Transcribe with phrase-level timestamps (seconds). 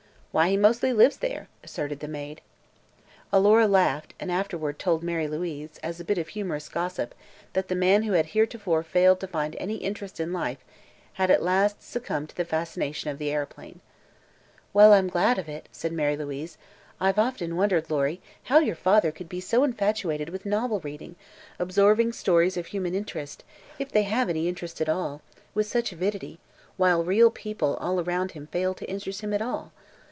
[0.33, 2.39] "Why, he mostly lives there," asserted the maid.
[3.33, 7.13] Alora laughed, and afterward told Mary Louise, as a bit of humorous gossip,
[7.51, 10.59] that the man who had heretofore failed to find any interest in life
[11.15, 13.81] had at last succumbed to the fascination of the aeroplane.
[14.73, 16.57] "Well, I'm glad of it," said Mary Louise.
[17.01, 21.17] "I've often wondered, Lory, how your father could be so infatuated with novel reading,
[21.59, 23.43] absorbing stories of human interest,
[23.79, 25.19] if they have any interest at all,
[25.53, 26.39] with such avidity,
[26.77, 29.73] while the real people all around him failed to interest him at all.